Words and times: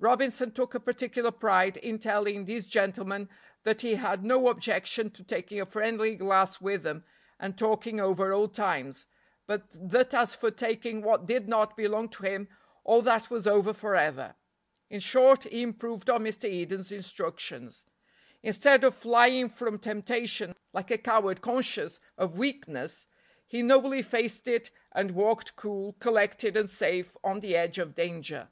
Robinson 0.00 0.50
took 0.50 0.74
a 0.74 0.80
particular 0.80 1.30
pride 1.30 1.76
in 1.76 1.98
telling 1.98 2.44
these 2.46 2.64
gentlemen 2.64 3.28
that 3.64 3.82
he 3.82 3.96
had 3.96 4.24
no 4.24 4.48
objection 4.48 5.10
to 5.10 5.22
taking 5.22 5.60
a 5.60 5.66
friendly 5.66 6.16
glass 6.16 6.58
with 6.58 6.82
them 6.82 7.04
and 7.38 7.56
talking 7.56 8.00
over 8.00 8.32
old 8.32 8.52
times, 8.54 9.04
but 9.46 9.66
that 9.72 10.14
as 10.14 10.34
for 10.34 10.50
taking 10.50 11.02
what 11.02 11.26
did 11.26 11.48
not 11.48 11.76
belong 11.76 12.08
to 12.08 12.24
him 12.24 12.48
all 12.82 13.02
that 13.02 13.30
was 13.30 13.46
over 13.46 13.74
forever. 13.74 14.34
In 14.88 15.00
short, 15.00 15.44
he 15.44 15.62
improved 15.62 16.08
on 16.10 16.24
Mr. 16.24 16.48
Eden's 16.50 16.90
instructions. 16.90 17.84
Instead 18.42 18.82
of 18.82 18.94
flying 18.96 19.50
from 19.50 19.78
temptation, 19.78 20.54
like 20.72 20.90
a 20.90 20.98
coward 20.98 21.42
conscious 21.42 22.00
of 22.16 22.38
weakness, 22.38 23.06
he 23.46 23.60
nobly 23.62 24.00
faced 24.02 24.48
it 24.48 24.70
and 24.92 25.10
walked 25.12 25.54
cool, 25.56 25.92
collected 26.00 26.56
and 26.56 26.70
safe 26.70 27.18
on 27.22 27.38
the 27.40 27.54
edge 27.54 27.78
of 27.78 27.94
danger. 27.94 28.48